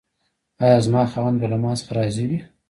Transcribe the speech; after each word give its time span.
ایا 0.63 0.77
زما 0.85 1.03
خاوند 1.11 1.37
به 1.41 1.47
له 1.51 1.57
ما 1.63 1.71
څخه 1.79 1.91
راضي 1.97 2.25
وي؟ 2.29 2.39